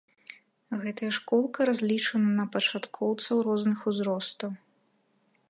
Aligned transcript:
Гэтая 0.85 1.09
школка 1.17 1.67
разлічана 1.71 2.29
на 2.39 2.45
пачаткоўцаў 2.57 3.35
розных 3.51 3.79
узростаў. 3.93 4.51